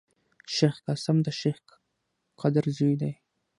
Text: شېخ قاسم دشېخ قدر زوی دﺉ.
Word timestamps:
شېخ 0.55 0.75
قاسم 0.85 1.17
دشېخ 1.25 1.59
قدر 2.41 2.63
زوی 2.77 2.93
دﺉ. 3.01 3.13